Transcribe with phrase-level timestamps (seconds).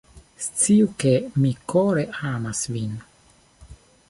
[0.43, 1.13] Sciu ke,
[1.43, 3.01] mi kore amas vin